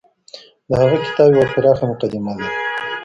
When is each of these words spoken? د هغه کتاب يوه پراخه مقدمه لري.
د 0.67 0.69
هغه 0.81 0.97
کتاب 1.05 1.29
يوه 1.35 1.47
پراخه 1.53 1.83
مقدمه 1.91 2.31
لري. 2.37 2.49